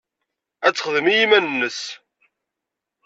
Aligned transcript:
Ad 0.65 0.73
texdem 0.73 1.07
i 1.07 1.13
yiman-nnes. 1.17 1.79